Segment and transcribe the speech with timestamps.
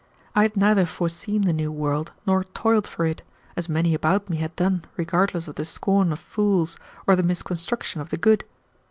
[0.35, 3.21] I had neither foreseen the new world nor toiled for it,
[3.55, 8.01] as many about me had done regardless of the scorn of fools or the misconstruction
[8.01, 8.43] of the good.